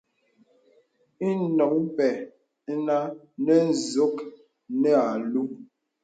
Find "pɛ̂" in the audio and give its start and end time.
1.95-2.11